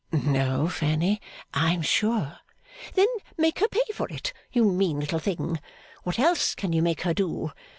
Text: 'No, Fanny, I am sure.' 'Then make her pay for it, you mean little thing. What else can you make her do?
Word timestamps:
'No, 0.11 0.67
Fanny, 0.67 1.21
I 1.53 1.73
am 1.73 1.83
sure.' 1.83 2.39
'Then 2.95 3.05
make 3.37 3.59
her 3.59 3.67
pay 3.67 3.83
for 3.93 4.07
it, 4.09 4.33
you 4.51 4.65
mean 4.65 4.99
little 4.99 5.19
thing. 5.19 5.59
What 6.01 6.17
else 6.17 6.55
can 6.55 6.73
you 6.73 6.81
make 6.81 7.01
her 7.01 7.13
do? 7.13 7.51